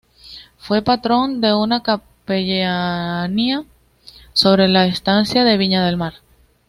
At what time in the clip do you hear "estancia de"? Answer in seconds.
4.87-5.57